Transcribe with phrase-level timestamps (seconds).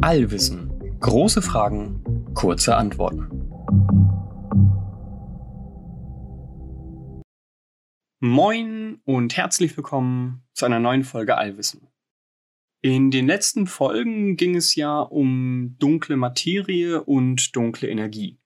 [0.00, 0.72] Allwissen.
[1.00, 2.02] Große Fragen,
[2.34, 3.28] kurze Antworten.
[8.20, 11.88] Moin und herzlich willkommen zu einer neuen Folge Allwissen.
[12.80, 18.38] In den letzten Folgen ging es ja um dunkle Materie und dunkle Energie.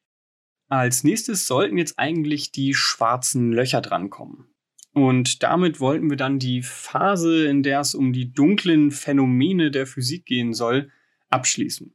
[0.69, 4.52] Als nächstes sollten jetzt eigentlich die schwarzen Löcher drankommen.
[4.93, 9.87] Und damit wollten wir dann die Phase, in der es um die dunklen Phänomene der
[9.87, 10.91] Physik gehen soll,
[11.31, 11.95] abschließen.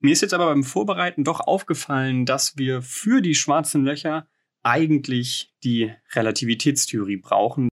[0.00, 4.26] Mir ist jetzt aber beim Vorbereiten doch aufgefallen, dass wir für die schwarzen Löcher
[4.62, 7.68] eigentlich die Relativitätstheorie brauchen.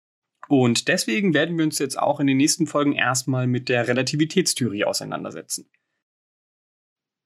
[0.49, 4.83] Und deswegen werden wir uns jetzt auch in den nächsten Folgen erstmal mit der Relativitätstheorie
[4.83, 5.69] auseinandersetzen.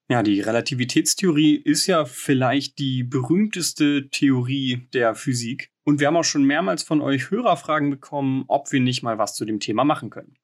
[0.09, 5.69] Ja, die Relativitätstheorie ist ja vielleicht die berühmteste Theorie der Physik.
[5.83, 9.35] Und wir haben auch schon mehrmals von euch Hörerfragen bekommen, ob wir nicht mal was
[9.35, 10.37] zu dem Thema machen können.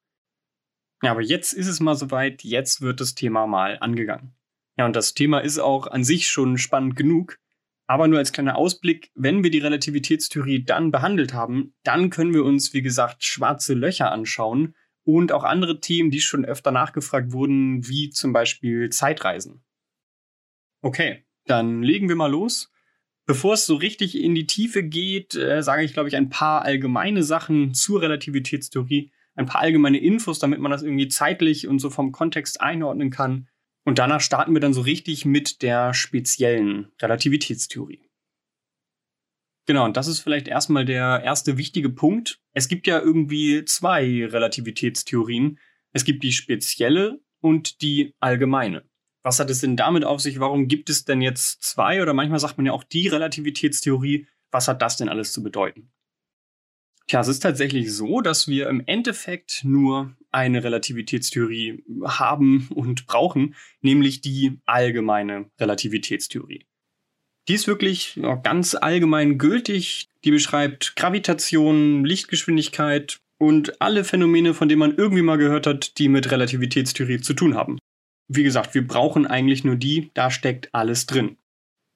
[1.02, 4.34] Ja, aber jetzt ist es mal soweit, jetzt wird das Thema mal angegangen.
[4.76, 7.38] Ja, und das Thema ist auch an sich schon spannend genug.
[7.86, 12.44] Aber nur als kleiner Ausblick, wenn wir die Relativitätstheorie dann behandelt haben, dann können wir
[12.44, 17.86] uns, wie gesagt, schwarze Löcher anschauen und auch andere Themen, die schon öfter nachgefragt wurden,
[17.86, 19.62] wie zum Beispiel Zeitreisen.
[20.82, 22.70] Okay, dann legen wir mal los.
[23.26, 26.62] Bevor es so richtig in die Tiefe geht, äh, sage ich, glaube ich, ein paar
[26.62, 31.90] allgemeine Sachen zur Relativitätstheorie ein paar allgemeine Infos, damit man das irgendwie zeitlich und so
[31.90, 33.48] vom Kontext einordnen kann.
[33.84, 38.08] Und danach starten wir dann so richtig mit der speziellen Relativitätstheorie.
[39.66, 42.40] Genau, und das ist vielleicht erstmal der erste wichtige Punkt.
[42.52, 45.58] Es gibt ja irgendwie zwei Relativitätstheorien.
[45.92, 48.84] Es gibt die spezielle und die allgemeine.
[49.22, 50.38] Was hat es denn damit auf sich?
[50.38, 52.02] Warum gibt es denn jetzt zwei?
[52.02, 54.26] Oder manchmal sagt man ja auch die Relativitätstheorie.
[54.50, 55.90] Was hat das denn alles zu bedeuten?
[57.06, 63.54] Tja, es ist tatsächlich so, dass wir im Endeffekt nur eine Relativitätstheorie haben und brauchen,
[63.80, 66.66] nämlich die allgemeine Relativitätstheorie.
[67.48, 70.08] Die ist wirklich ganz allgemein gültig.
[70.24, 76.08] Die beschreibt Gravitation, Lichtgeschwindigkeit und alle Phänomene, von denen man irgendwie mal gehört hat, die
[76.08, 77.78] mit Relativitätstheorie zu tun haben.
[78.28, 81.36] Wie gesagt, wir brauchen eigentlich nur die, da steckt alles drin.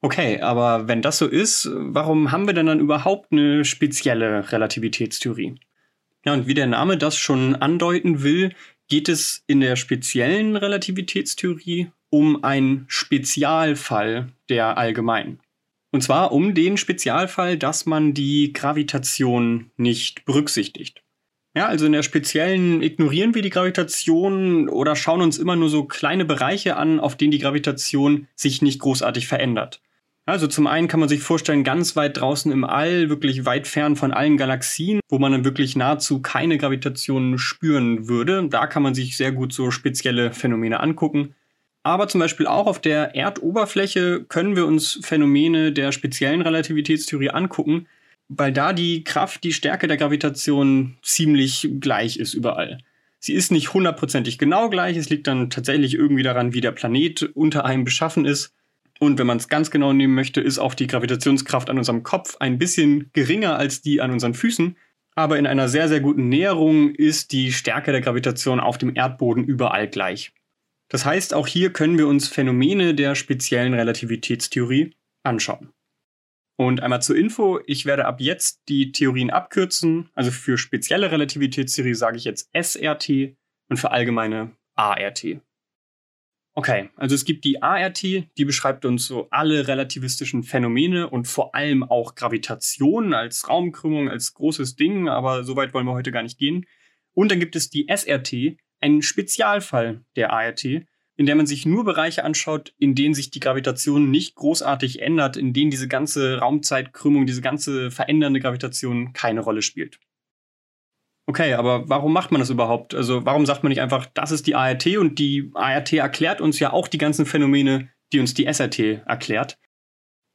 [0.00, 5.54] Okay, aber wenn das so ist, warum haben wir denn dann überhaupt eine spezielle Relativitätstheorie?
[6.24, 8.52] Ja, und wie der Name das schon andeuten will,
[8.88, 15.40] geht es in der speziellen Relativitätstheorie um einen Spezialfall der allgemeinen.
[15.90, 21.02] Und zwar um den Spezialfall, dass man die Gravitation nicht berücksichtigt.
[21.54, 25.84] Ja, also in der speziellen ignorieren wir die Gravitation oder schauen uns immer nur so
[25.84, 29.80] kleine Bereiche an, auf denen die Gravitation sich nicht großartig verändert.
[30.28, 33.96] Also zum einen kann man sich vorstellen, ganz weit draußen im All, wirklich weit fern
[33.96, 38.46] von allen Galaxien, wo man dann wirklich nahezu keine Gravitation spüren würde.
[38.50, 41.34] Da kann man sich sehr gut so spezielle Phänomene angucken.
[41.88, 47.86] Aber zum Beispiel auch auf der Erdoberfläche können wir uns Phänomene der speziellen Relativitätstheorie angucken,
[48.28, 52.76] weil da die Kraft, die Stärke der Gravitation ziemlich gleich ist überall.
[53.20, 57.22] Sie ist nicht hundertprozentig genau gleich, es liegt dann tatsächlich irgendwie daran, wie der Planet
[57.32, 58.52] unter einem beschaffen ist.
[59.00, 62.36] Und wenn man es ganz genau nehmen möchte, ist auch die Gravitationskraft an unserem Kopf
[62.38, 64.76] ein bisschen geringer als die an unseren Füßen.
[65.14, 69.44] Aber in einer sehr, sehr guten Näherung ist die Stärke der Gravitation auf dem Erdboden
[69.44, 70.34] überall gleich.
[70.88, 75.72] Das heißt, auch hier können wir uns Phänomene der speziellen Relativitätstheorie anschauen.
[76.56, 80.10] Und einmal zur Info, ich werde ab jetzt die Theorien abkürzen.
[80.14, 83.36] Also für spezielle Relativitätstheorie sage ich jetzt SRT
[83.68, 85.24] und für allgemeine ART.
[86.56, 91.54] Okay, also es gibt die ART, die beschreibt uns so alle relativistischen Phänomene und vor
[91.54, 96.24] allem auch Gravitation als Raumkrümmung, als großes Ding, aber so weit wollen wir heute gar
[96.24, 96.66] nicht gehen.
[97.14, 101.84] Und dann gibt es die SRT, einen Spezialfall der ART, in der man sich nur
[101.84, 107.26] Bereiche anschaut, in denen sich die Gravitation nicht großartig ändert, in denen diese ganze Raumzeitkrümmung,
[107.26, 109.98] diese ganze verändernde Gravitation keine Rolle spielt.
[111.26, 112.94] Okay, aber warum macht man das überhaupt?
[112.94, 116.58] Also warum sagt man nicht einfach, das ist die ART und die ART erklärt uns
[116.58, 119.58] ja auch die ganzen Phänomene, die uns die SRT erklärt?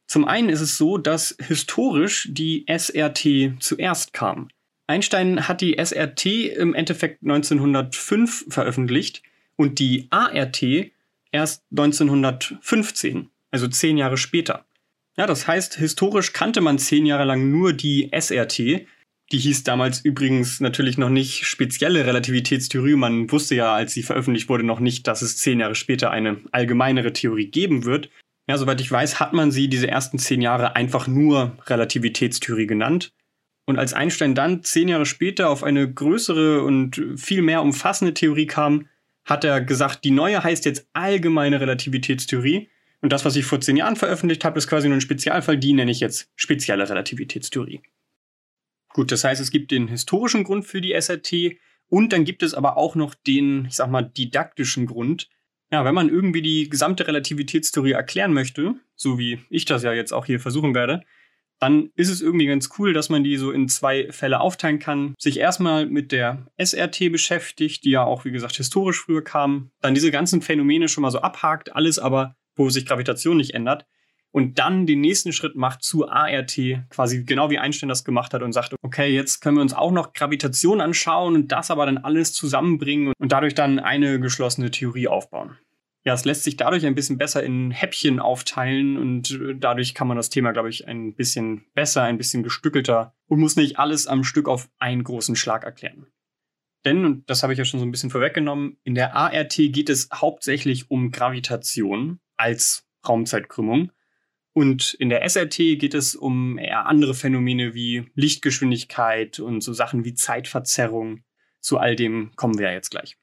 [0.06, 4.48] Zum einen ist es so, dass historisch die SRT zuerst kam.
[4.86, 6.26] Einstein hat die SRT
[6.56, 9.22] im Endeffekt 1905 veröffentlicht
[9.56, 10.62] und die ART
[11.32, 14.66] erst 1915, also zehn Jahre später.
[15.16, 18.86] Ja, das heißt, historisch kannte man zehn Jahre lang nur die SRT,
[19.32, 22.94] die hieß damals übrigens natürlich noch nicht spezielle Relativitätstheorie.
[22.94, 26.42] Man wusste ja, als sie veröffentlicht wurde, noch nicht, dass es zehn Jahre später eine
[26.52, 28.10] allgemeinere Theorie geben wird.
[28.48, 33.12] Ja, soweit ich weiß, hat man sie diese ersten zehn Jahre einfach nur Relativitätstheorie genannt.
[33.66, 38.46] Und als Einstein dann zehn Jahre später auf eine größere und viel mehr umfassende Theorie
[38.46, 38.88] kam,
[39.24, 42.68] hat er gesagt, die neue heißt jetzt allgemeine Relativitätstheorie.
[43.00, 45.58] Und das, was ich vor zehn Jahren veröffentlicht habe, ist quasi nur ein Spezialfall.
[45.58, 47.82] Die nenne ich jetzt spezielle Relativitätstheorie.
[48.94, 51.56] Gut, das heißt, es gibt den historischen Grund für die SRT
[51.88, 55.28] und dann gibt es aber auch noch den, ich sag mal, didaktischen Grund.
[55.72, 60.12] Ja, wenn man irgendwie die gesamte Relativitätstheorie erklären möchte, so wie ich das ja jetzt
[60.12, 61.02] auch hier versuchen werde,
[61.60, 65.14] dann ist es irgendwie ganz cool, dass man die so in zwei Fälle aufteilen kann.
[65.18, 69.70] Sich erstmal mit der SRT beschäftigt, die ja auch, wie gesagt, historisch früher kam.
[69.80, 73.86] Dann diese ganzen Phänomene schon mal so abhakt, alles aber, wo sich Gravitation nicht ändert.
[74.30, 76.58] Und dann den nächsten Schritt macht zu ART,
[76.90, 79.92] quasi genau wie Einstein das gemacht hat und sagt, okay, jetzt können wir uns auch
[79.92, 85.06] noch Gravitation anschauen und das aber dann alles zusammenbringen und dadurch dann eine geschlossene Theorie
[85.06, 85.56] aufbauen
[86.04, 90.06] ja, es lässt sich dadurch ein bisschen besser in Häppchen aufteilen und äh, dadurch kann
[90.06, 94.06] man das Thema, glaube ich, ein bisschen besser, ein bisschen gestückelter und muss nicht alles
[94.06, 96.06] am Stück auf einen großen Schlag erklären.
[96.84, 99.88] Denn, und das habe ich ja schon so ein bisschen vorweggenommen, in der ART geht
[99.88, 103.90] es hauptsächlich um Gravitation als Raumzeitkrümmung.
[104.52, 110.04] Und in der SRT geht es um eher andere Phänomene wie Lichtgeschwindigkeit und so Sachen
[110.04, 111.24] wie Zeitverzerrung.
[111.60, 113.16] Zu all dem kommen wir ja jetzt gleich.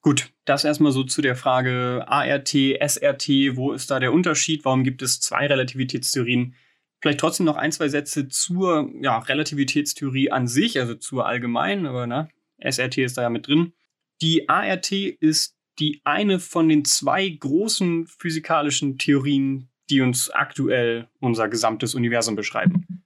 [0.00, 4.64] Gut, das erstmal so zu der Frage ART, SRT, wo ist da der Unterschied?
[4.64, 6.54] Warum gibt es zwei Relativitätstheorien?
[7.00, 12.06] Vielleicht trotzdem noch ein, zwei Sätze zur ja, Relativitätstheorie an sich, also zur allgemeinen, aber
[12.06, 12.28] na,
[12.58, 13.72] SRT ist da ja mit drin.
[14.20, 21.48] Die ART ist die eine von den zwei großen physikalischen Theorien, die uns aktuell unser
[21.48, 23.04] gesamtes Universum beschreiben.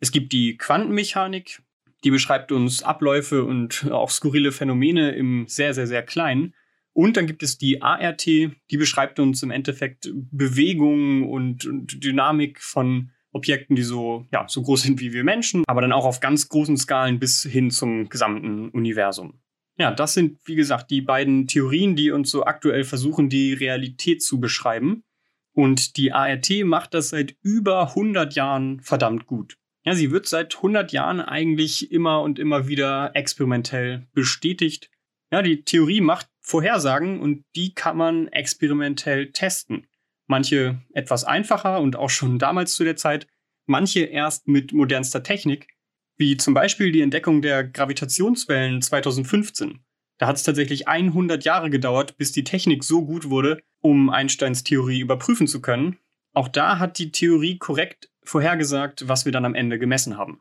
[0.00, 1.62] Es gibt die Quantenmechanik,
[2.04, 6.54] die beschreibt uns Abläufe und auch skurrile Phänomene im sehr, sehr, sehr kleinen.
[6.98, 12.60] Und dann gibt es die ART, die beschreibt uns im Endeffekt Bewegungen und, und Dynamik
[12.60, 16.18] von Objekten, die so, ja, so groß sind wie wir Menschen, aber dann auch auf
[16.18, 19.38] ganz großen Skalen bis hin zum gesamten Universum.
[19.78, 24.20] Ja, das sind, wie gesagt, die beiden Theorien, die uns so aktuell versuchen, die Realität
[24.20, 25.04] zu beschreiben.
[25.52, 29.56] Und die ART macht das seit über 100 Jahren verdammt gut.
[29.84, 34.90] Ja, sie wird seit 100 Jahren eigentlich immer und immer wieder experimentell bestätigt.
[35.30, 39.86] Ja, die Theorie macht Vorhersagen und die kann man experimentell testen.
[40.26, 43.26] Manche etwas einfacher und auch schon damals zu der Zeit,
[43.66, 45.68] manche erst mit modernster Technik,
[46.16, 49.80] wie zum Beispiel die Entdeckung der Gravitationswellen 2015.
[50.16, 54.64] Da hat es tatsächlich 100 Jahre gedauert, bis die Technik so gut wurde, um Einsteins
[54.64, 55.98] Theorie überprüfen zu können.
[56.32, 60.40] Auch da hat die Theorie korrekt vorhergesagt, was wir dann am Ende gemessen haben.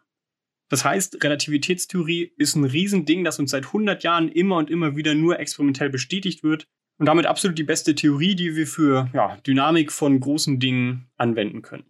[0.70, 5.16] Das heißt, Relativitätstheorie ist ein Riesending, das uns seit 100 Jahren immer und immer wieder
[5.16, 6.68] nur experimentell bestätigt wird
[7.00, 11.62] und damit absolut die beste Theorie, die wir für ja, Dynamik von großen Dingen anwenden
[11.62, 11.86] können.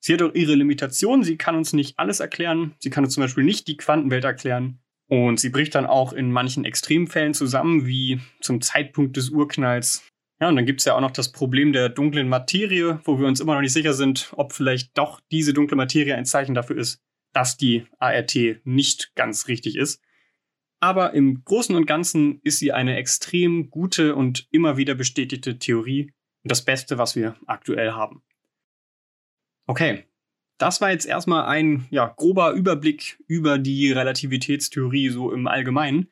[0.00, 3.22] Sie hat auch ihre Limitationen, sie kann uns nicht alles erklären, sie kann uns zum
[3.22, 4.78] Beispiel nicht die Quantenwelt erklären.
[5.08, 10.04] Und sie bricht dann auch in manchen Extremfällen zusammen, wie zum Zeitpunkt des Urknalls.
[10.40, 13.26] Ja, und dann gibt es ja auch noch das Problem der dunklen Materie, wo wir
[13.26, 16.76] uns immer noch nicht sicher sind, ob vielleicht doch diese dunkle Materie ein Zeichen dafür
[16.76, 17.00] ist,
[17.36, 18.34] dass die ART
[18.64, 20.02] nicht ganz richtig ist.
[20.80, 26.14] Aber im Großen und Ganzen ist sie eine extrem gute und immer wieder bestätigte Theorie
[26.42, 28.22] und das Beste, was wir aktuell haben.
[29.66, 30.04] Okay,
[30.56, 36.10] das war jetzt erstmal ein ja, grober Überblick über die Relativitätstheorie so im Allgemeinen.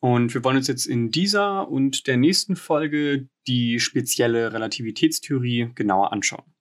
[0.00, 6.12] Und wir wollen uns jetzt in dieser und der nächsten Folge die spezielle Relativitätstheorie genauer
[6.12, 6.53] anschauen.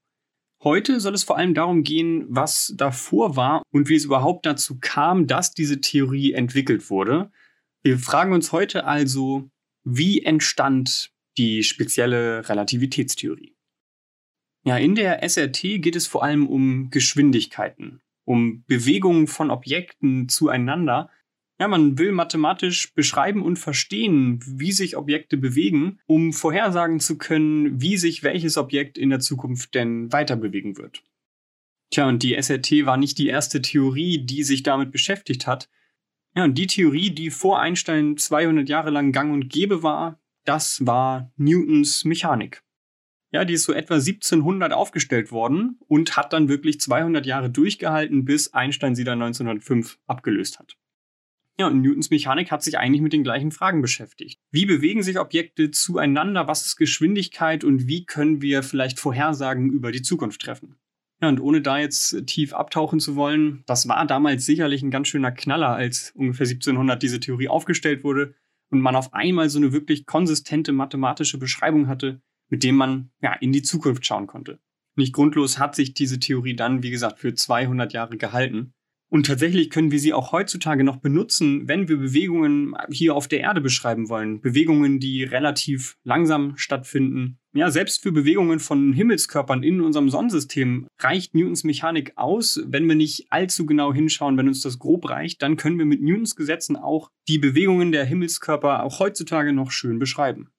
[0.63, 4.77] Heute soll es vor allem darum gehen, was davor war und wie es überhaupt dazu
[4.79, 7.31] kam, dass diese Theorie entwickelt wurde.
[7.81, 9.49] Wir fragen uns heute also,
[9.83, 13.57] wie entstand die spezielle Relativitätstheorie?
[14.63, 21.09] Ja, in der SRT geht es vor allem um Geschwindigkeiten, um Bewegungen von Objekten zueinander
[21.59, 27.79] ja, man will mathematisch beschreiben und verstehen, wie sich Objekte bewegen, um vorhersagen zu können,
[27.79, 31.03] wie sich welches Objekt in der Zukunft denn weiter bewegen wird.
[31.91, 35.69] Tja, und die SRT war nicht die erste Theorie, die sich damit beschäftigt hat.
[36.35, 40.85] Ja, und die Theorie, die vor Einstein 200 Jahre lang gang und gäbe war, das
[40.85, 42.63] war Newtons Mechanik.
[43.31, 48.25] Ja, die ist so etwa 1700 aufgestellt worden und hat dann wirklich 200 Jahre durchgehalten,
[48.25, 50.77] bis Einstein sie dann 1905 abgelöst hat.
[51.59, 54.39] Ja, und Newtons Mechanik hat sich eigentlich mit den gleichen Fragen beschäftigt.
[54.51, 56.47] Wie bewegen sich Objekte zueinander?
[56.47, 57.63] Was ist Geschwindigkeit?
[57.63, 60.77] Und wie können wir vielleicht Vorhersagen über die Zukunft treffen?
[61.21, 65.07] Ja, und ohne da jetzt tief abtauchen zu wollen, das war damals sicherlich ein ganz
[65.07, 68.33] schöner Knaller, als ungefähr 1700 diese Theorie aufgestellt wurde
[68.71, 73.33] und man auf einmal so eine wirklich konsistente mathematische Beschreibung hatte, mit dem man ja
[73.33, 74.59] in die Zukunft schauen konnte.
[74.95, 78.73] Nicht grundlos hat sich diese Theorie dann, wie gesagt, für 200 Jahre gehalten.
[79.13, 83.41] Und tatsächlich können wir sie auch heutzutage noch benutzen, wenn wir Bewegungen hier auf der
[83.41, 84.41] Erde beschreiben wollen.
[84.41, 87.37] Bewegungen, die relativ langsam stattfinden.
[87.53, 92.63] Ja, selbst für Bewegungen von Himmelskörpern in unserem Sonnensystem reicht Newtons Mechanik aus.
[92.65, 96.01] Wenn wir nicht allzu genau hinschauen, wenn uns das grob reicht, dann können wir mit
[96.01, 100.49] Newtons Gesetzen auch die Bewegungen der Himmelskörper auch heutzutage noch schön beschreiben.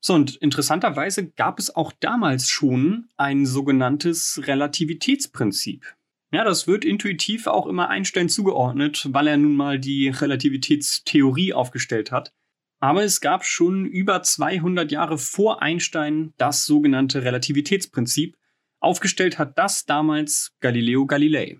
[0.00, 5.97] So, und interessanterweise gab es auch damals schon ein sogenanntes Relativitätsprinzip.
[6.30, 12.12] Ja, das wird intuitiv auch immer Einstein zugeordnet, weil er nun mal die Relativitätstheorie aufgestellt
[12.12, 12.34] hat.
[12.80, 18.36] Aber es gab schon über 200 Jahre vor Einstein das sogenannte Relativitätsprinzip.
[18.78, 21.58] Aufgestellt hat das damals Galileo Galilei.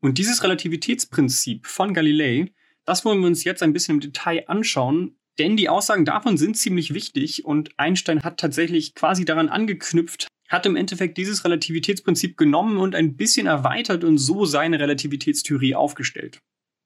[0.00, 2.52] Und dieses Relativitätsprinzip von Galilei,
[2.84, 6.56] das wollen wir uns jetzt ein bisschen im Detail anschauen, denn die Aussagen davon sind
[6.56, 12.78] ziemlich wichtig und Einstein hat tatsächlich quasi daran angeknüpft, hat im Endeffekt dieses Relativitätsprinzip genommen
[12.78, 16.40] und ein bisschen erweitert und so seine Relativitätstheorie aufgestellt.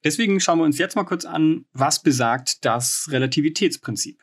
[0.04, 4.20] Deswegen schauen wir uns jetzt mal kurz an, was besagt das Relativitätsprinzip.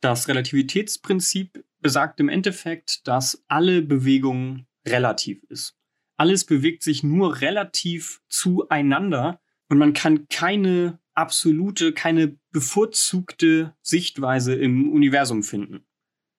[0.00, 5.74] Das Relativitätsprinzip besagt im Endeffekt, dass alle Bewegung relativ ist.
[6.16, 14.92] Alles bewegt sich nur relativ zueinander und man kann keine absolute, keine bevorzugte Sichtweise im
[14.92, 15.85] Universum finden.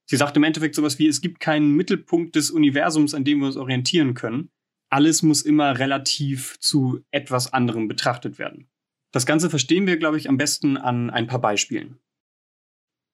[0.10, 3.48] Sie sagt im Endeffekt sowas wie, es gibt keinen Mittelpunkt des Universums, an dem wir
[3.48, 4.50] uns orientieren können.
[4.90, 8.70] Alles muss immer relativ zu etwas anderem betrachtet werden.
[9.12, 12.00] Das Ganze verstehen wir, glaube ich, am besten an ein paar Beispielen.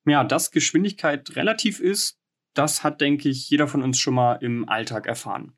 [0.06, 2.20] Ja, dass Geschwindigkeit relativ ist,
[2.54, 5.54] das hat, denke ich, jeder von uns schon mal im Alltag erfahren.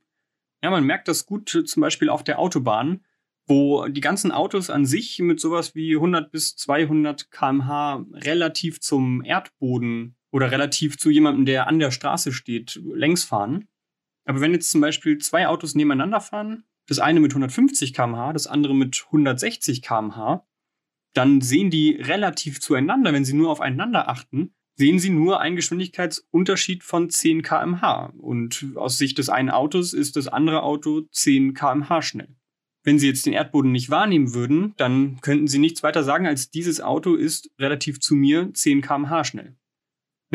[0.63, 3.03] Ja, man merkt das gut zum Beispiel auf der Autobahn,
[3.45, 9.21] wo die ganzen Autos an sich mit sowas wie 100 bis 200 kmh relativ zum
[9.23, 13.67] Erdboden oder relativ zu jemandem, der an der Straße steht, längs fahren.
[14.25, 18.47] Aber wenn jetzt zum Beispiel zwei Autos nebeneinander fahren, das eine mit 150 km/h, das
[18.47, 20.45] andere mit 160 km/h,
[21.13, 26.83] dann sehen die relativ zueinander, wenn sie nur aufeinander achten, sehen sie nur einen Geschwindigkeitsunterschied
[26.83, 28.13] von 10 km/h.
[28.17, 32.35] Und aus Sicht des einen Autos ist das andere Auto 10 km/h schnell.
[32.83, 36.51] Wenn Sie jetzt den Erdboden nicht wahrnehmen würden, dann könnten Sie nichts weiter sagen, als
[36.51, 39.55] dieses Auto ist relativ zu mir 10 km/h schnell.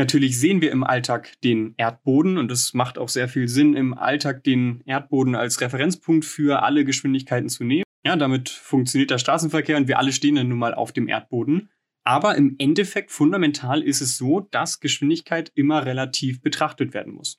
[0.01, 3.93] Natürlich sehen wir im Alltag den Erdboden und es macht auch sehr viel Sinn, im
[3.93, 7.85] Alltag den Erdboden als Referenzpunkt für alle Geschwindigkeiten zu nehmen.
[8.03, 11.69] Ja, damit funktioniert der Straßenverkehr und wir alle stehen dann nun mal auf dem Erdboden.
[12.03, 17.39] Aber im Endeffekt fundamental ist es so, dass Geschwindigkeit immer relativ betrachtet werden muss.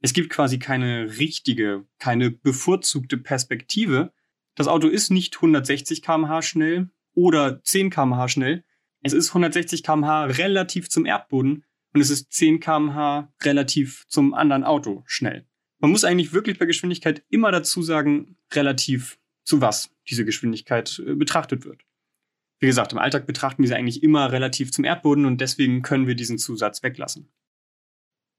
[0.00, 4.12] Es gibt quasi keine richtige, keine bevorzugte Perspektive.
[4.54, 8.62] Das Auto ist nicht 160 km/h schnell oder 10 km/h schnell.
[9.02, 11.64] Es ist 160 km/h relativ zum Erdboden
[11.94, 15.46] und es ist 10 km/h relativ zum anderen Auto schnell.
[15.80, 21.14] Man muss eigentlich wirklich bei Geschwindigkeit immer dazu sagen, relativ zu was diese Geschwindigkeit äh,
[21.14, 21.82] betrachtet wird.
[22.60, 26.08] Wie gesagt, im Alltag betrachten wir sie eigentlich immer relativ zum Erdboden und deswegen können
[26.08, 27.30] wir diesen Zusatz weglassen.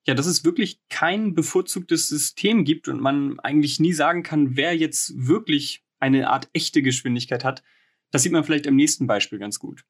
[0.05, 4.75] Ja, dass es wirklich kein bevorzugtes System gibt und man eigentlich nie sagen kann, wer
[4.75, 7.63] jetzt wirklich eine Art echte Geschwindigkeit hat,
[8.11, 9.85] das sieht man vielleicht am nächsten Beispiel ganz gut.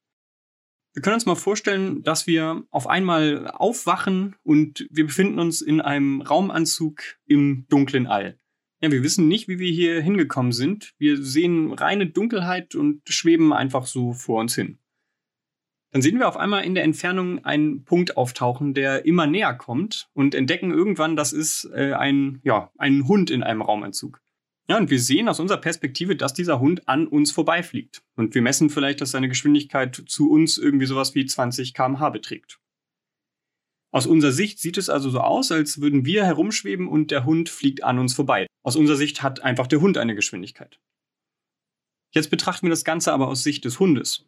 [0.93, 5.81] Wir können uns mal vorstellen, dass wir auf einmal aufwachen und wir befinden uns in
[5.81, 8.39] einem Raumanzug im dunklen All.
[8.81, 10.93] Ja, wir wissen nicht, wie wir hier hingekommen sind.
[10.97, 14.79] Wir sehen reine Dunkelheit und schweben einfach so vor uns hin.
[15.91, 20.09] Dann sehen wir auf einmal in der Entfernung einen Punkt auftauchen, der immer näher kommt
[20.13, 24.21] und entdecken irgendwann, das ist äh, ein, ja, ein Hund in einem Raumanzug.
[24.69, 28.03] Ja, und wir sehen aus unserer Perspektive, dass dieser Hund an uns vorbeifliegt.
[28.15, 32.59] Und wir messen vielleicht, dass seine Geschwindigkeit zu uns irgendwie sowas wie 20 km/h beträgt.
[33.91, 37.49] Aus unserer Sicht sieht es also so aus, als würden wir herumschweben und der Hund
[37.49, 38.45] fliegt an uns vorbei.
[38.61, 40.79] Aus unserer Sicht hat einfach der Hund eine Geschwindigkeit.
[42.11, 44.27] Jetzt betrachten wir das Ganze aber aus Sicht des Hundes.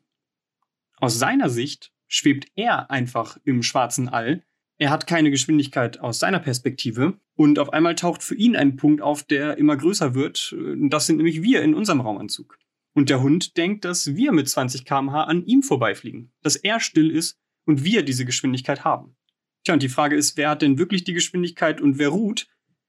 [0.97, 4.43] Aus seiner Sicht schwebt er einfach im schwarzen All
[4.81, 8.99] er hat keine Geschwindigkeit aus seiner Perspektive und auf einmal taucht für ihn ein Punkt
[8.99, 10.55] auf, der immer größer wird.
[10.89, 12.57] Das sind nämlich wir in unserem Raumanzug.
[12.95, 17.11] Und der Hund denkt, dass wir mit 20 km/h an ihm vorbeifliegen, dass er still
[17.11, 19.15] ist und wir diese Geschwindigkeit haben.
[19.63, 22.47] Tja, und die Frage ist, wer hat denn wirklich die Geschwindigkeit und wer ruht?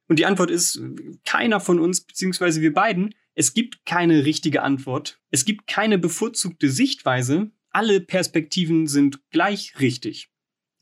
[0.08, 0.80] Und die Antwort ist,
[1.26, 3.14] keiner von uns, beziehungsweise wir beiden.
[3.34, 5.20] Es gibt keine richtige Antwort.
[5.30, 7.50] Es gibt keine bevorzugte Sichtweise.
[7.68, 10.30] Alle Perspektiven sind gleich richtig.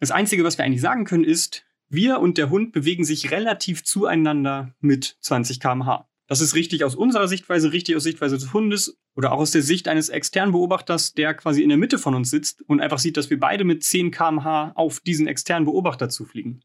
[0.01, 3.85] Das Einzige, was wir eigentlich sagen können, ist, wir und der Hund bewegen sich relativ
[3.85, 6.09] zueinander mit 20 km/h.
[6.27, 9.63] Das ist richtig aus unserer Sichtweise, richtig aus Sichtweise des Hundes oder auch aus der
[9.63, 13.17] Sicht eines externen Beobachters, der quasi in der Mitte von uns sitzt und einfach sieht,
[13.17, 16.63] dass wir beide mit 10 km/h auf diesen externen Beobachter zufliegen.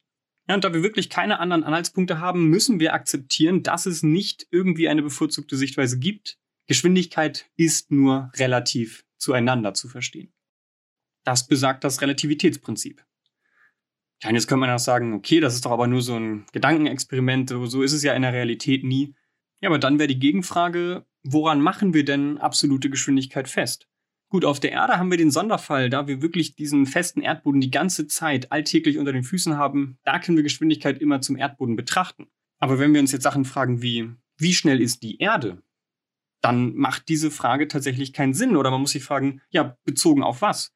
[0.48, 4.48] Ja, und da wir wirklich keine anderen Anhaltspunkte haben, müssen wir akzeptieren, dass es nicht
[4.51, 6.38] irgendwie eine bevorzugte Sichtweise gibt.
[6.68, 10.32] Geschwindigkeit ist nur relativ zueinander zu verstehen.
[11.24, 13.04] Das besagt das Relativitätsprinzip.
[14.27, 17.50] Und jetzt könnte man auch sagen, okay, das ist doch aber nur so ein Gedankenexperiment,
[17.50, 19.13] so ist es ja in der Realität nie.
[19.62, 23.88] Ja, aber dann wäre die Gegenfrage, woran machen wir denn absolute Geschwindigkeit fest?
[24.29, 27.72] Gut, auf der Erde haben wir den Sonderfall, da wir wirklich diesen festen Erdboden die
[27.72, 32.27] ganze Zeit alltäglich unter den Füßen haben, da können wir Geschwindigkeit immer zum Erdboden betrachten.
[32.60, 35.62] Aber wenn wir uns jetzt Sachen fragen wie, wie schnell ist die Erde?
[36.41, 38.55] Dann macht diese Frage tatsächlich keinen Sinn.
[38.55, 40.75] Oder man muss sich fragen, ja, bezogen auf was?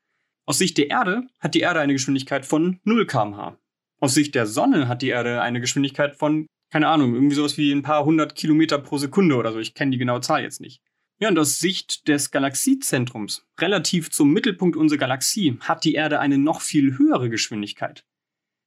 [0.50, 3.60] Aus Sicht der Erde hat die Erde eine Geschwindigkeit von 0 kmh.
[4.00, 7.72] Aus Sicht der Sonne hat die Erde eine Geschwindigkeit von, keine Ahnung, irgendwie sowas wie
[7.72, 9.60] ein paar hundert Kilometer pro Sekunde oder so.
[9.60, 10.82] Ich kenne die genaue Zahl jetzt nicht.
[11.20, 16.39] Ja, und aus Sicht des Galaxiezentrums, relativ zum Mittelpunkt unserer Galaxie, hat die Erde eine
[16.39, 18.03] noch viel höhere Geschwindigkeit.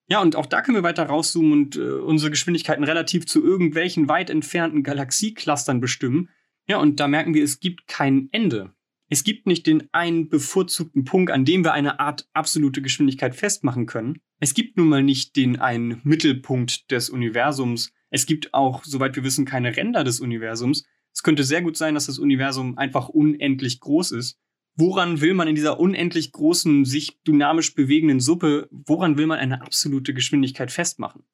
[0.06, 4.08] Ja, und auch da können wir weiter rauszoomen und äh, unsere Geschwindigkeiten relativ zu irgendwelchen
[4.08, 6.28] weit entfernten Galaxieclustern bestimmen.
[6.68, 8.72] Ja, und da merken wir, es gibt kein Ende.
[9.12, 13.84] Es gibt nicht den einen bevorzugten Punkt, an dem wir eine Art absolute Geschwindigkeit festmachen
[13.84, 14.22] können.
[14.40, 17.92] Es gibt nun mal nicht den einen Mittelpunkt des Universums.
[18.08, 20.86] Es gibt auch, soweit wir wissen, keine Ränder des Universums.
[21.12, 24.38] Es könnte sehr gut sein, dass das Universum einfach unendlich groß ist.
[24.76, 29.60] Woran will man in dieser unendlich großen, sich dynamisch bewegenden Suppe, woran will man eine
[29.60, 31.24] absolute Geschwindigkeit festmachen?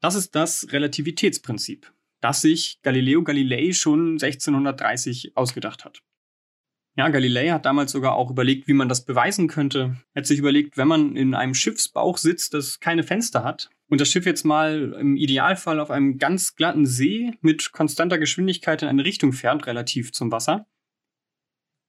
[0.00, 1.92] Das ist das Relativitätsprinzip,
[2.22, 6.02] das sich Galileo Galilei schon 1630 ausgedacht hat.
[6.96, 9.96] Ja, Galilei hat damals sogar auch überlegt, wie man das beweisen könnte.
[10.12, 14.00] Er hat sich überlegt, wenn man in einem Schiffsbauch sitzt, das keine Fenster hat, und
[14.00, 18.88] das Schiff jetzt mal im Idealfall auf einem ganz glatten See mit konstanter Geschwindigkeit in
[18.88, 20.66] eine Richtung fährt, relativ zum Wasser,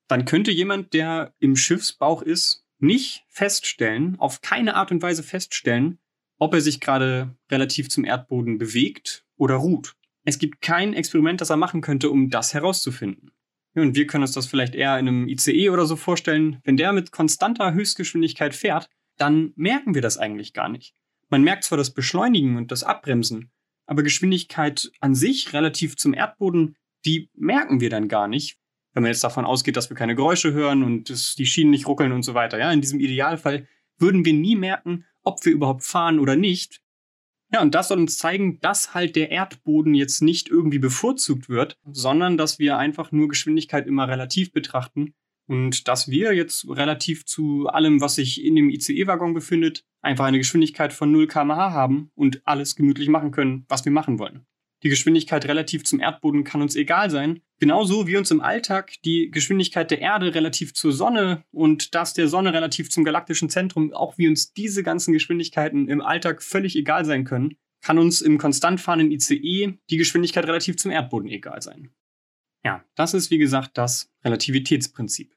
[0.08, 6.00] dann könnte jemand, der im Schiffsbauch ist, nicht feststellen, auf keine Art und Weise feststellen,
[6.38, 9.96] ob er sich gerade relativ zum Erdboden bewegt oder ruht.
[10.26, 13.32] Es gibt kein Experiment, das er machen könnte, um das herauszufinden.
[13.76, 16.62] Und wir können uns das vielleicht eher in einem ICE oder so vorstellen.
[16.64, 20.94] Wenn der mit konstanter Höchstgeschwindigkeit fährt, dann merken wir das eigentlich gar nicht.
[21.30, 23.52] Man merkt zwar das Beschleunigen und das Abbremsen,
[23.86, 28.58] aber Geschwindigkeit an sich relativ zum Erdboden, die merken wir dann gar nicht,
[28.94, 31.88] wenn man jetzt davon ausgeht, dass wir keine Geräusche hören und dass die Schienen nicht
[31.88, 32.58] ruckeln und so weiter.
[32.58, 36.82] Ja, in diesem Idealfall würden wir nie merken, ob wir überhaupt fahren oder nicht.
[37.56, 41.78] Ja, und das soll uns zeigen, dass halt der Erdboden jetzt nicht irgendwie bevorzugt wird,
[41.90, 45.14] sondern dass wir einfach nur Geschwindigkeit immer relativ betrachten
[45.48, 50.38] und dass wir jetzt relativ zu allem, was sich in dem ICE-Waggon befindet, einfach eine
[50.38, 54.46] Geschwindigkeit von 0 km/h haben und alles gemütlich machen können, was wir machen wollen.
[54.86, 59.32] Die Geschwindigkeit relativ zum Erdboden kann uns egal sein, genauso wie uns im Alltag die
[59.32, 64.20] Geschwindigkeit der Erde relativ zur Sonne und das der Sonne relativ zum galaktischen Zentrum, auch
[64.20, 68.80] wie uns diese ganzen Geschwindigkeiten im Alltag völlig egal sein können, kann uns im konstant
[68.80, 71.90] fahrenden ICE die Geschwindigkeit relativ zum Erdboden egal sein.
[72.64, 75.36] Ja, das ist wie gesagt das Relativitätsprinzip.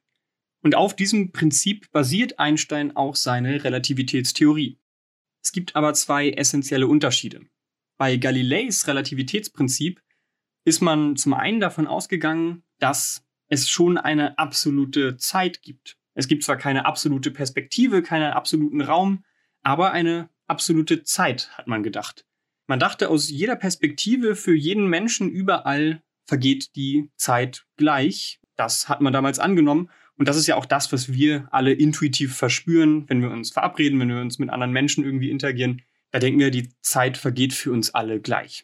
[0.61, 4.77] Und auf diesem Prinzip basiert Einstein auch seine Relativitätstheorie.
[5.43, 7.47] Es gibt aber zwei essentielle Unterschiede.
[7.99, 10.01] Bei Galileis Relativitätsprinzip
[10.63, 15.97] ist man zum einen davon ausgegangen, dass es schon eine absolute Zeit gibt.
[16.13, 19.25] Es gibt zwar keine absolute Perspektive, keinen absoluten Raum,
[19.63, 22.25] aber eine absolute Zeit, hat man gedacht.
[22.67, 28.39] Man dachte, aus jeder Perspektive für jeden Menschen überall vergeht die Zeit gleich.
[28.55, 32.33] Das hat man damals angenommen und das ist ja auch das, was wir alle intuitiv
[32.33, 35.81] verspüren, wenn wir uns verabreden, wenn wir uns mit anderen Menschen irgendwie interagieren.
[36.11, 38.63] Da denken wir, die Zeit vergeht für uns alle gleich.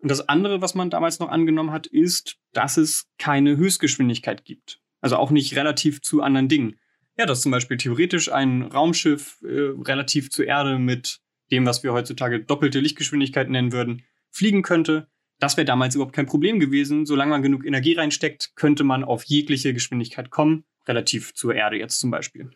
[0.00, 4.80] Und das andere, was man damals noch angenommen hat, ist, dass es keine Höchstgeschwindigkeit gibt.
[5.00, 6.78] Also auch nicht relativ zu anderen Dingen.
[7.18, 11.92] Ja, dass zum Beispiel theoretisch ein Raumschiff äh, relativ zur Erde mit dem, was wir
[11.92, 15.08] heutzutage doppelte Lichtgeschwindigkeit nennen würden, fliegen könnte.
[15.38, 17.06] Das wäre damals überhaupt kein Problem gewesen.
[17.06, 21.98] Solange man genug Energie reinsteckt, könnte man auf jegliche Geschwindigkeit kommen, relativ zur Erde jetzt
[21.98, 22.50] zum Beispiel.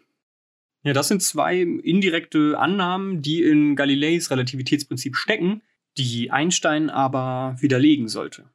[0.85, 5.63] Ja, das sind zwei indirekte Annahmen, die in Galileis Relativitätsprinzip stecken,
[5.97, 8.51] die Einstein aber widerlegen sollte.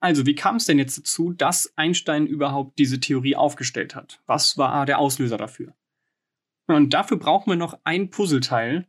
[0.00, 4.20] Also, wie kam es denn jetzt dazu, dass Einstein überhaupt diese Theorie aufgestellt hat?
[4.26, 5.74] Was war der Auslöser dafür?
[6.66, 8.86] Und dafür brauchen wir noch ein Puzzleteil,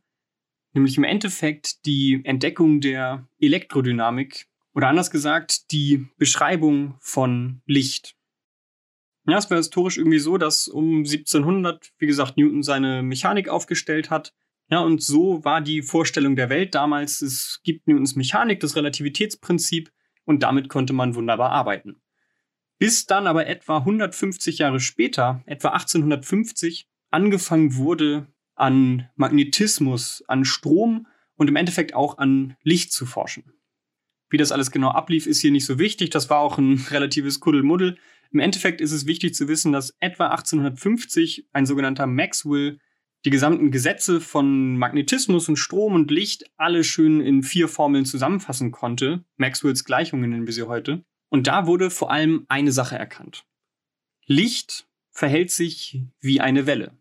[0.74, 8.14] nämlich im Endeffekt die Entdeckung der Elektrodynamik oder anders gesagt die Beschreibung von Licht.
[9.26, 14.10] Ja, es war historisch irgendwie so, dass um 1700, wie gesagt, Newton seine Mechanik aufgestellt
[14.10, 14.32] hat.
[14.70, 19.90] Ja, und so war die Vorstellung der Welt damals, es gibt Newtons Mechanik, das Relativitätsprinzip,
[20.24, 22.00] und damit konnte man wunderbar arbeiten.
[22.78, 31.06] Bis dann aber etwa 150 Jahre später, etwa 1850, angefangen wurde, an Magnetismus, an Strom
[31.34, 33.52] und im Endeffekt auch an Licht zu forschen.
[34.28, 36.10] Wie das alles genau ablief, ist hier nicht so wichtig.
[36.10, 37.98] Das war auch ein relatives Kuddelmuddel.
[38.32, 42.78] Im Endeffekt ist es wichtig zu wissen, dass etwa 1850 ein sogenannter Maxwell
[43.24, 48.70] die gesamten Gesetze von Magnetismus und Strom und Licht alle schön in vier Formeln zusammenfassen
[48.70, 49.24] konnte.
[49.36, 51.04] Maxwells Gleichungen nennen wir sie heute.
[51.28, 53.44] Und da wurde vor allem eine Sache erkannt.
[54.26, 56.96] Licht verhält sich wie eine Welle.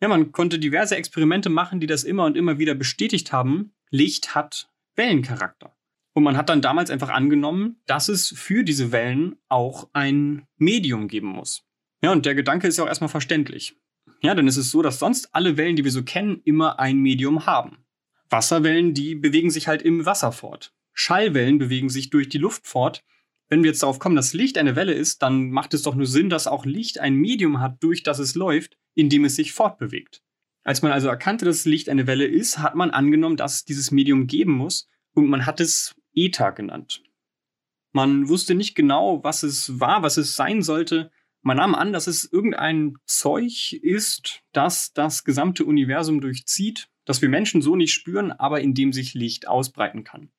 [0.00, 3.72] Ja, man konnte diverse Experimente machen, die das immer und immer wieder bestätigt haben.
[3.90, 5.76] Licht hat Wellencharakter.
[6.18, 11.06] Und man hat dann damals einfach angenommen, dass es für diese Wellen auch ein Medium
[11.06, 11.62] geben muss.
[12.02, 13.76] Ja, und der Gedanke ist ja auch erstmal verständlich.
[14.20, 16.98] Ja, denn es ist so, dass sonst alle Wellen, die wir so kennen, immer ein
[16.98, 17.84] Medium haben.
[18.30, 20.74] Wasserwellen, die bewegen sich halt im Wasser fort.
[20.92, 23.04] Schallwellen bewegen sich durch die Luft fort.
[23.48, 26.06] Wenn wir jetzt darauf kommen, dass Licht eine Welle ist, dann macht es doch nur
[26.06, 29.52] Sinn, dass auch Licht ein Medium hat, durch das es läuft, in dem es sich
[29.52, 30.20] fortbewegt.
[30.64, 33.92] Als man also erkannte, dass Licht eine Welle ist, hat man angenommen, dass es dieses
[33.92, 37.02] Medium geben muss und man hat es Ether genannt.
[37.92, 41.10] Man wusste nicht genau, was es war, was es sein sollte,
[41.42, 47.28] man nahm an, dass es irgendein Zeug ist, das das gesamte Universum durchzieht, das wir
[47.28, 50.30] Menschen so nicht spüren, aber in dem sich Licht ausbreiten kann.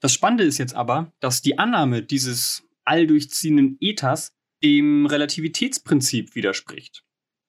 [0.00, 7.04] Das Spannende ist jetzt aber, dass die Annahme dieses alldurchziehenden Ethers dem Relativitätsprinzip widerspricht.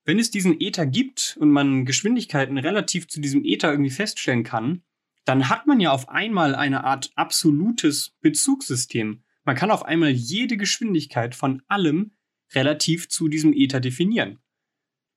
[0.06, 4.84] Wenn es diesen Ether gibt und man Geschwindigkeiten relativ zu diesem Ether irgendwie feststellen kann,
[5.26, 9.24] dann hat man ja auf einmal eine Art absolutes Bezugssystem.
[9.44, 12.12] Man kann auf einmal jede Geschwindigkeit von allem
[12.54, 14.40] relativ zu diesem Ether definieren.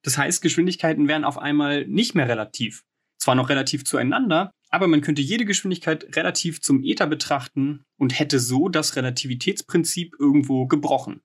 [0.02, 2.84] Das heißt, Geschwindigkeiten wären auf einmal nicht mehr relativ.
[3.18, 8.38] Zwar noch relativ zueinander, aber man könnte jede Geschwindigkeit relativ zum Ether betrachten und hätte
[8.38, 11.22] so das Relativitätsprinzip irgendwo gebrochen.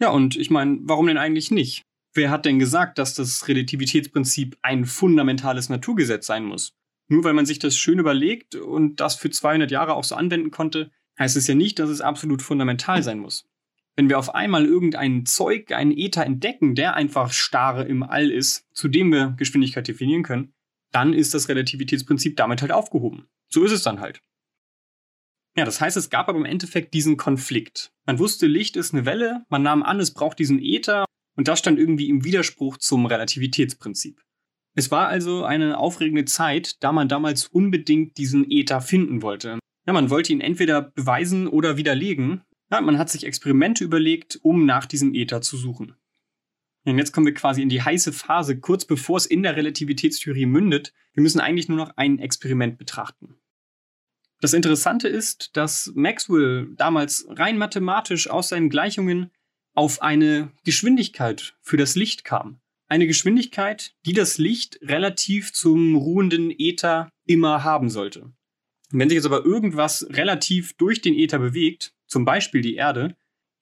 [0.00, 1.82] Ja, und ich meine, warum denn eigentlich nicht?
[2.12, 6.72] Wer hat denn gesagt, dass das Relativitätsprinzip ein fundamentales Naturgesetz sein muss?
[7.08, 10.50] Nur weil man sich das schön überlegt und das für 200 Jahre auch so anwenden
[10.50, 13.46] konnte, heißt es ja nicht, dass es absolut fundamental sein muss.
[13.96, 18.66] Wenn wir auf einmal irgendein Zeug, einen Ether entdecken, der einfach starre im All ist,
[18.72, 20.52] zu dem wir Geschwindigkeit definieren können,
[20.90, 23.28] dann ist das Relativitätsprinzip damit halt aufgehoben.
[23.48, 24.20] So ist es dann halt.
[25.56, 27.92] Ja, das heißt, es gab aber im Endeffekt diesen Konflikt.
[28.06, 31.04] Man wusste, Licht ist eine Welle, man nahm an, es braucht diesen Ether
[31.36, 34.20] und das stand irgendwie im Widerspruch zum Relativitätsprinzip.
[34.74, 39.58] Es war also eine aufregende Zeit, da man damals unbedingt diesen Ether finden wollte.
[39.86, 44.66] Ja, man wollte ihn entweder beweisen oder widerlegen ja, man hat sich Experimente überlegt, um
[44.66, 45.94] nach diesem Ether zu suchen.
[46.84, 50.46] Und jetzt kommen wir quasi in die heiße Phase, kurz bevor es in der Relativitätstheorie
[50.46, 50.92] mündet.
[51.12, 53.36] Wir müssen eigentlich nur noch ein Experiment betrachten.
[54.40, 59.30] Das Interessante ist, dass Maxwell damals rein mathematisch aus seinen Gleichungen
[59.72, 62.60] auf eine Geschwindigkeit für das Licht kam.
[62.86, 68.32] Eine Geschwindigkeit, die das Licht relativ zum ruhenden Äther immer haben sollte.
[68.90, 73.16] Wenn sich jetzt aber irgendwas relativ durch den Äther bewegt, zum Beispiel die Erde,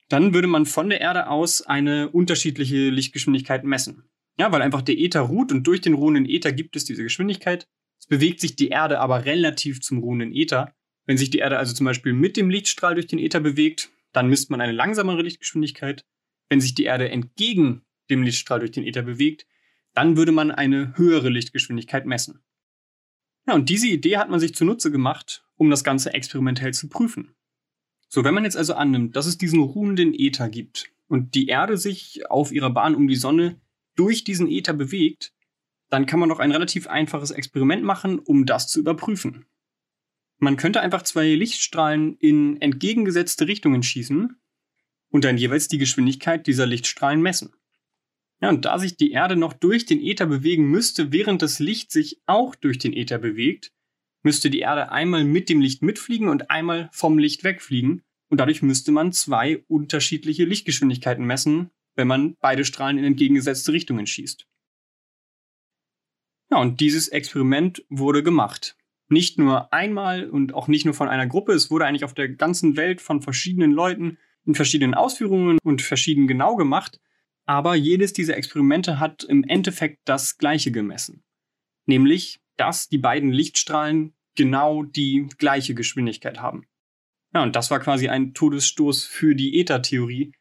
[0.09, 4.05] dann würde man von der Erde aus eine unterschiedliche Lichtgeschwindigkeit messen.
[4.39, 7.69] Ja, weil einfach der Äther ruht und durch den ruhenden Äther gibt es diese Geschwindigkeit.
[7.99, 10.75] Es bewegt sich die Erde aber relativ zum ruhenden Äther.
[11.07, 14.29] Wenn sich die Erde also zum Beispiel mit dem Lichtstrahl durch den Äther bewegt, dann
[14.29, 16.05] misst man eine langsamere Lichtgeschwindigkeit.
[16.51, 19.47] Wenn sich die Erde entgegen dem Lichtstrahl durch den Äther bewegt,
[19.95, 22.43] dann würde man eine höhere Lichtgeschwindigkeit messen.
[23.47, 27.35] Ja, und diese Idee hat man sich zunutze gemacht, um das Ganze experimentell zu prüfen.
[28.09, 31.77] So, wenn man jetzt also annimmt, dass es diesen ruhenden Äther gibt und die Erde
[31.77, 33.61] sich auf ihrer Bahn um die Sonne
[33.97, 35.33] durch diesen Äther bewegt,
[35.89, 39.47] dann kann man noch ein relativ einfaches Experiment machen, um das zu überprüfen.
[40.39, 44.37] Man könnte einfach zwei Lichtstrahlen in entgegengesetzte Richtungen schießen
[45.11, 47.55] und dann jeweils die Geschwindigkeit dieser Lichtstrahlen messen.
[48.43, 51.93] Ja, und da sich die Erde noch durch den Äther bewegen müsste, während das Licht
[51.93, 53.71] sich auch durch den Äther bewegt,
[54.25, 58.03] müsste die Erde einmal mit dem Licht mitfliegen und einmal vom Licht wegfliegen.
[58.29, 64.07] Und dadurch müsste man zwei unterschiedliche Lichtgeschwindigkeiten messen, wenn man beide Strahlen in entgegengesetzte Richtungen
[64.07, 64.47] schießt.
[66.51, 68.77] Ja, und dieses Experiment wurde gemacht.
[69.09, 72.29] Nicht nur einmal und auch nicht nur von einer Gruppe, es wurde eigentlich auf der
[72.29, 76.99] ganzen Welt von verschiedenen Leuten in verschiedenen Ausführungen und verschieden genau gemacht,
[77.47, 81.23] aber jedes dieser Experimente hat im Endeffekt das gleiche gemessen.
[81.87, 86.67] Nämlich dass die beiden Lichtstrahlen genau die gleiche Geschwindigkeit haben.
[87.35, 90.33] Ja, und das war quasi ein Todesstoß für die Äther-Theorie.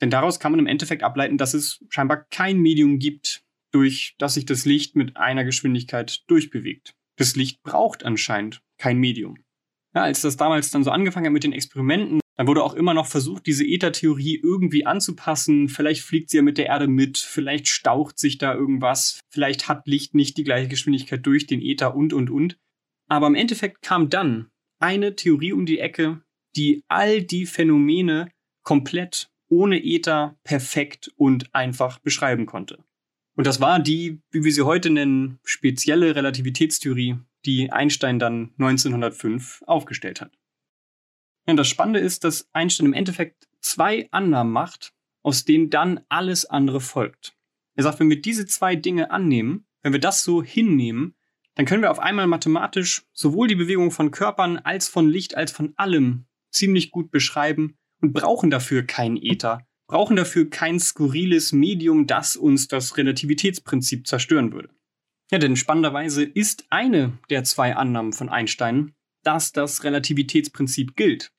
[0.00, 4.34] Denn daraus kann man im Endeffekt ableiten, dass es scheinbar kein Medium gibt, durch das
[4.34, 6.94] sich das Licht mit einer Geschwindigkeit durchbewegt.
[7.16, 9.38] Das Licht braucht anscheinend kein Medium.
[9.94, 12.94] Ja, als das damals dann so angefangen hat mit den Experimenten, Dann wurde auch immer
[12.94, 15.68] noch versucht, diese Äthertheorie irgendwie anzupassen.
[15.68, 19.86] Vielleicht fliegt sie ja mit der Erde mit, vielleicht staucht sich da irgendwas, vielleicht hat
[19.86, 22.58] Licht nicht die gleiche Geschwindigkeit durch den Äther und, und, und.
[23.08, 24.48] Aber im Endeffekt kam dann
[24.80, 26.22] eine Theorie um die Ecke,
[26.56, 28.30] die all die Phänomene
[28.64, 32.82] komplett ohne Äther perfekt und einfach beschreiben konnte.
[33.36, 39.62] Und das war die, wie wir sie heute nennen, spezielle Relativitätstheorie, die Einstein dann 1905
[39.66, 40.32] aufgestellt hat.
[41.46, 46.44] Und das Spannende ist, dass Einstein im Endeffekt zwei Annahmen macht, aus denen dann alles
[46.44, 47.34] andere folgt.
[47.74, 51.14] Er sagt, wenn wir diese zwei Dinge annehmen, wenn wir das so hinnehmen,
[51.54, 55.52] dann können wir auf einmal mathematisch sowohl die Bewegung von Körpern als von Licht als
[55.52, 62.06] von allem ziemlich gut beschreiben und brauchen dafür keinen Äther, brauchen dafür kein skurriles Medium,
[62.06, 64.70] das uns das Relativitätsprinzip zerstören würde.
[65.30, 71.32] Ja, denn spannenderweise ist eine der zwei Annahmen von Einstein, dass das Relativitätsprinzip gilt.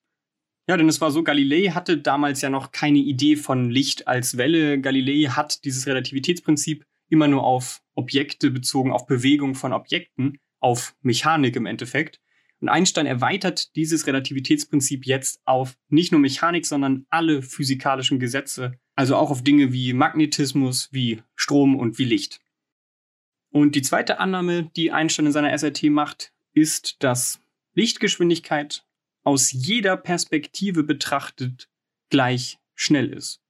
[0.68, 4.38] Ja, denn es war so, Galilei hatte damals ja noch keine Idee von Licht als
[4.38, 4.80] Welle.
[4.80, 11.56] Galilei hat dieses Relativitätsprinzip immer nur auf Objekte bezogen, auf Bewegung von Objekten, auf Mechanik
[11.56, 12.20] im Endeffekt.
[12.62, 19.18] Und Einstein erweitert dieses Relativitätsprinzip jetzt auf nicht nur Mechanik, sondern alle physikalischen Gesetze, also
[19.18, 22.40] auch auf Dinge wie Magnetismus, wie Strom und wie Licht.
[23.52, 27.40] Und die zweite Annahme, die Einstein in seiner SRT macht, ist, dass
[27.74, 28.85] Lichtgeschwindigkeit
[29.26, 31.70] aus jeder Perspektive betrachtet
[32.10, 33.42] gleich schnell ist.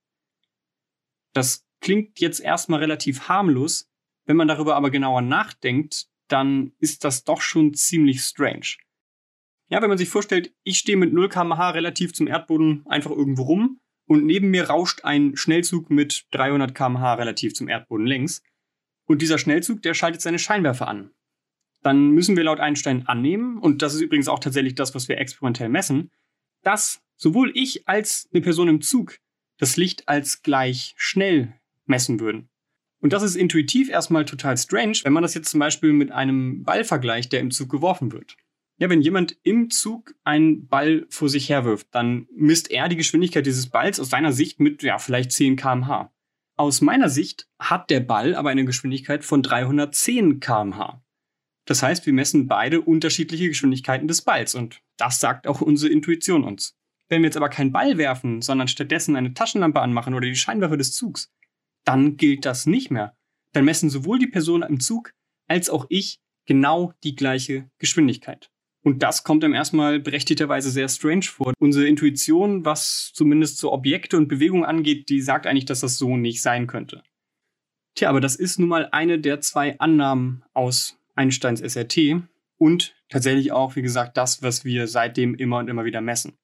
[1.34, 3.92] Das klingt jetzt erstmal relativ harmlos,
[4.26, 8.78] wenn man darüber aber genauer nachdenkt, dann ist das doch schon ziemlich strange.
[9.68, 13.44] Ja, wenn man sich vorstellt, ich stehe mit 0 km/h relativ zum Erdboden einfach irgendwo
[13.44, 18.44] rum und neben mir rauscht ein Schnellzug mit 300 km/h relativ zum Erdboden längs.
[19.08, 21.12] Und dieser Schnellzug, der schaltet seine Scheinwerfer an.
[21.86, 25.20] Dann müssen wir laut Einstein annehmen, und das ist übrigens auch tatsächlich das, was wir
[25.20, 26.10] experimentell messen,
[26.64, 29.20] dass sowohl ich als eine Person im Zug
[29.60, 31.54] das Licht als gleich schnell
[31.86, 32.50] messen würden.
[33.02, 36.64] Und das ist intuitiv erstmal total strange, wenn man das jetzt zum Beispiel mit einem
[36.64, 38.36] Ball vergleicht, der im Zug geworfen wird.
[38.80, 43.46] Ja, wenn jemand im Zug einen Ball vor sich herwirft, dann misst er die Geschwindigkeit
[43.46, 46.12] dieses Balls aus seiner Sicht mit, ja, vielleicht 10 kmh.
[46.56, 51.05] Aus meiner Sicht hat der Ball aber eine Geschwindigkeit von 310 kmh.
[51.66, 56.44] Das heißt, wir messen beide unterschiedliche Geschwindigkeiten des Balls und das sagt auch unsere Intuition
[56.44, 56.76] uns.
[57.10, 60.78] Wenn wir jetzt aber keinen Ball werfen, sondern stattdessen eine Taschenlampe anmachen oder die Scheinwerfer
[60.78, 61.32] des Zugs,
[61.84, 63.16] dann gilt das nicht mehr.
[63.54, 65.12] Dann messen sowohl die Person im Zug
[65.48, 68.50] als auch ich genau die gleiche Geschwindigkeit.
[68.84, 71.54] Und das kommt einem erstmal berechtigterweise sehr strange vor.
[71.60, 76.18] Unsere Intuition, was zumindest so Objekte und Bewegungen angeht, die sagt eigentlich, dass das so
[76.18, 77.02] nicht sein könnte.
[77.96, 82.22] Tja, aber das ist nun mal eine der zwei Annahmen aus Einsteins SRT
[82.58, 86.38] und tatsächlich auch, wie gesagt, das, was wir seitdem immer und immer wieder messen.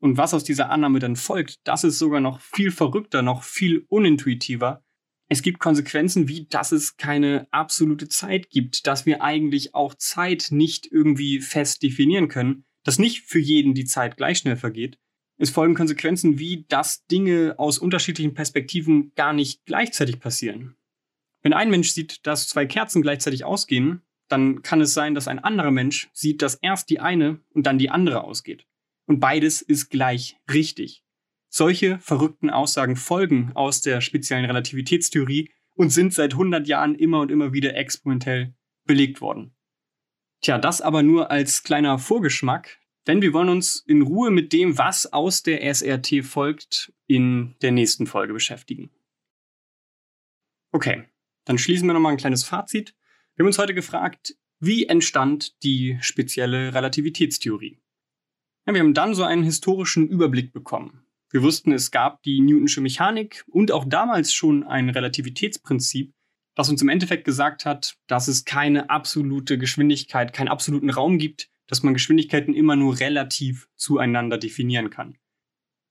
[0.00, 3.86] Und was aus dieser Annahme dann folgt, das ist sogar noch viel verrückter, noch viel
[3.88, 4.84] unintuitiver.
[5.28, 10.48] Es gibt Konsequenzen wie, dass es keine absolute Zeit gibt, dass wir eigentlich auch Zeit
[10.50, 14.98] nicht irgendwie fest definieren können, dass nicht für jeden die Zeit gleich schnell vergeht.
[15.38, 20.76] Es folgen Konsequenzen wie, dass Dinge aus unterschiedlichen Perspektiven gar nicht gleichzeitig passieren.
[21.42, 25.40] Wenn ein Mensch sieht, dass zwei Kerzen gleichzeitig ausgehen, dann kann es sein, dass ein
[25.40, 28.66] anderer Mensch sieht, dass erst die eine und dann die andere ausgeht.
[29.06, 31.04] Und beides ist gleich richtig.
[31.48, 37.30] Solche verrückten Aussagen folgen aus der speziellen Relativitätstheorie und sind seit 100 Jahren immer und
[37.30, 38.54] immer wieder experimentell
[38.86, 39.54] belegt worden.
[40.40, 44.78] Tja, das aber nur als kleiner Vorgeschmack, denn wir wollen uns in Ruhe mit dem,
[44.78, 48.90] was aus der SRT folgt, in der nächsten Folge beschäftigen.
[50.72, 51.04] Okay,
[51.44, 52.94] dann schließen wir nochmal ein kleines Fazit.
[53.34, 57.80] Wir haben uns heute gefragt, wie entstand die spezielle Relativitätstheorie?
[58.66, 61.04] Ja, wir haben dann so einen historischen Überblick bekommen.
[61.30, 66.12] Wir wussten, es gab die Newtonsche Mechanik und auch damals schon ein Relativitätsprinzip,
[66.54, 71.48] das uns im Endeffekt gesagt hat, dass es keine absolute Geschwindigkeit, keinen absoluten Raum gibt,
[71.66, 75.16] dass man Geschwindigkeiten immer nur relativ zueinander definieren kann.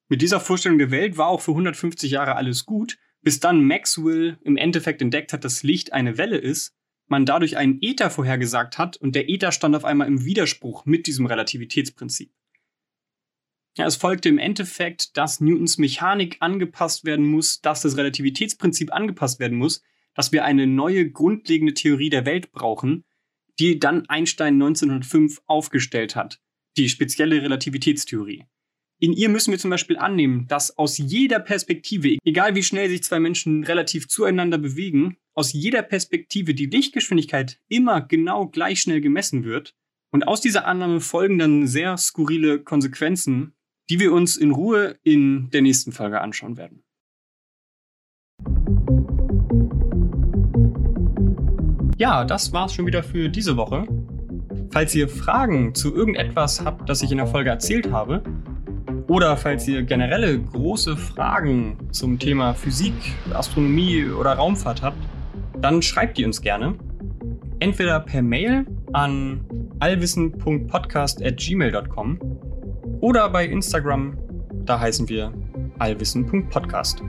[0.07, 4.37] Mit dieser Vorstellung der Welt war auch für 150 Jahre alles gut, bis dann Maxwell
[4.43, 6.75] im Endeffekt entdeckt hat, dass Licht eine Welle ist,
[7.07, 11.07] man dadurch einen Äther vorhergesagt hat und der Äther stand auf einmal im Widerspruch mit
[11.07, 12.31] diesem Relativitätsprinzip.
[13.77, 19.39] Ja, es folgte im Endeffekt, dass Newtons Mechanik angepasst werden muss, dass das Relativitätsprinzip angepasst
[19.39, 19.81] werden muss,
[20.13, 23.05] dass wir eine neue grundlegende Theorie der Welt brauchen,
[23.59, 26.41] die dann Einstein 1905 aufgestellt hat,
[26.77, 28.45] die spezielle Relativitätstheorie.
[29.03, 33.01] In ihr müssen wir zum Beispiel annehmen, dass aus jeder Perspektive, egal wie schnell sich
[33.01, 39.43] zwei Menschen relativ zueinander bewegen, aus jeder Perspektive die Lichtgeschwindigkeit immer genau gleich schnell gemessen
[39.43, 39.73] wird.
[40.11, 43.55] Und aus dieser Annahme folgen dann sehr skurrile Konsequenzen,
[43.89, 46.83] die wir uns in Ruhe in der nächsten Folge anschauen werden.
[51.97, 53.87] Ja, das war's schon wieder für diese Woche.
[54.69, 58.21] Falls ihr Fragen zu irgendetwas habt, das ich in der Folge erzählt habe,
[59.07, 62.93] oder falls ihr generelle große Fragen zum Thema Physik,
[63.33, 64.97] Astronomie oder Raumfahrt habt,
[65.59, 66.75] dann schreibt die uns gerne.
[67.59, 69.41] Entweder per Mail an
[69.79, 72.19] allwissen.podcast.gmail.com
[73.01, 74.17] oder bei Instagram,
[74.65, 75.33] da heißen wir
[75.79, 77.03] allwissen.podcast.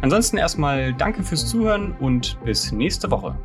[0.00, 3.36] Ansonsten erstmal danke fürs Zuhören und bis nächste Woche.